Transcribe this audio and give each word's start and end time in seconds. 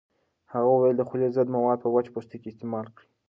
هغه 0.53 0.67
وویل 0.71 0.95
د 0.97 1.01
خولې 1.07 1.27
ضد 1.35 1.47
مواد 1.55 1.79
په 1.81 1.89
وچ 1.95 2.05
پوستکي 2.13 2.47
استعمال 2.51 2.85
کړئ. 2.95 3.05